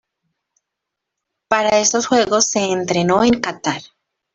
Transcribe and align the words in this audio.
Para 1.47 1.77
estos 1.77 2.07
juegos 2.07 2.49
se 2.49 2.63
entrenó 2.71 3.23
en 3.23 3.39
Catar. 3.39 3.83